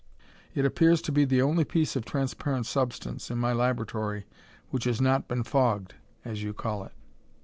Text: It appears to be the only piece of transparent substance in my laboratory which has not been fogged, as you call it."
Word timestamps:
It 0.55 0.65
appears 0.65 0.99
to 1.03 1.11
be 1.11 1.25
the 1.25 1.43
only 1.43 1.63
piece 1.63 1.95
of 1.95 2.05
transparent 2.05 2.65
substance 2.65 3.29
in 3.29 3.37
my 3.37 3.53
laboratory 3.53 4.25
which 4.71 4.85
has 4.85 4.99
not 4.99 5.27
been 5.27 5.43
fogged, 5.43 5.93
as 6.25 6.41
you 6.41 6.55
call 6.55 6.83
it." 6.85 6.93